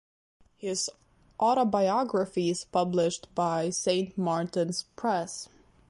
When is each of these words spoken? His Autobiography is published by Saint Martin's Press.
His 0.57 0.89
Autobiography 1.39 2.49
is 2.49 2.65
published 2.65 3.27
by 3.35 3.69
Saint 3.69 4.17
Martin's 4.17 4.85
Press. 4.95 5.47